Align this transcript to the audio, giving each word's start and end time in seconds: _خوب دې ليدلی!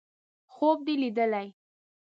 _خوب 0.53 0.77
دې 0.87 0.95
ليدلی! 1.01 1.47